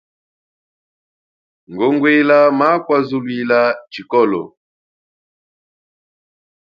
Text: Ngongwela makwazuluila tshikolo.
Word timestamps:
Ngongwela 1.71 2.37
makwazuluila 2.59 3.59
tshikolo. 3.91 4.41